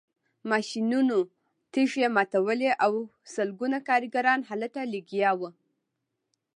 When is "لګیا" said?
4.93-5.31